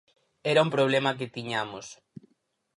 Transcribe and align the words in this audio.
Era 0.51 0.63
un 0.65 0.71
problema 0.75 1.11
que 1.17 1.31
tiñamos. 1.35 1.87